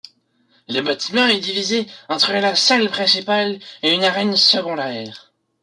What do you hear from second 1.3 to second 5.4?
divisé entre la salle principale et une arène secondaire.